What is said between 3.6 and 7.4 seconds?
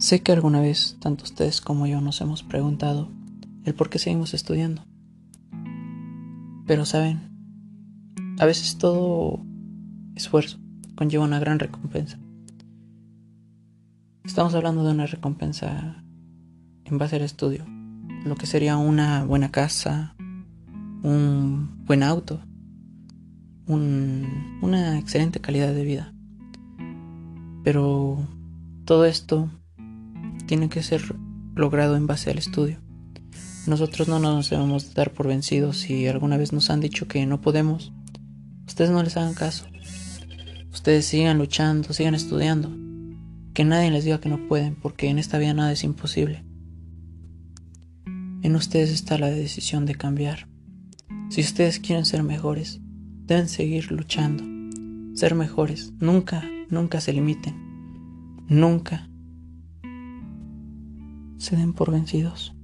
el por qué seguimos estudiando. Pero saben,